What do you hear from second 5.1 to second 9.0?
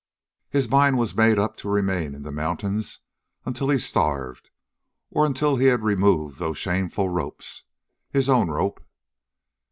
or until he had removed those shameful ropes his own rope!